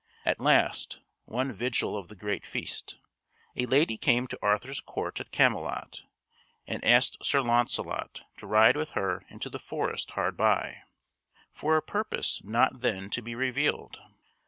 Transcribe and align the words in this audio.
At 0.25 0.39
last, 0.39 0.99
one 1.25 1.53
vigil 1.53 1.95
of 1.95 2.07
the 2.07 2.15
great 2.15 2.43
feast, 2.43 2.97
a 3.55 3.67
lady 3.67 3.97
came 3.97 4.25
to 4.29 4.39
Arthur's 4.41 4.81
court 4.81 5.19
at 5.19 5.29
Camelot 5.31 6.05
and 6.65 6.83
asked 6.83 7.23
Sir 7.23 7.39
Launcelot 7.41 8.23
to 8.37 8.47
ride 8.47 8.75
with 8.75 8.89
her 8.97 9.21
into 9.29 9.47
the 9.47 9.59
forest 9.59 10.09
hard 10.17 10.35
by, 10.35 10.81
for 11.51 11.77
a 11.77 11.83
purpose 11.83 12.43
not 12.43 12.79
then 12.79 13.11
to 13.11 13.21
be 13.21 13.35
revealed. 13.35 14.01